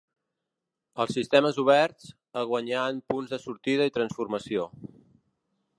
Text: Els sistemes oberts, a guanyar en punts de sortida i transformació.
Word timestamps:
Els 1.03 1.13
sistemes 1.17 1.59
oberts, 1.63 2.09
a 2.41 2.45
guanyar 2.53 2.85
en 2.95 2.99
punts 3.13 3.35
de 3.35 3.41
sortida 3.45 3.87
i 3.91 3.95
transformació. 3.99 4.69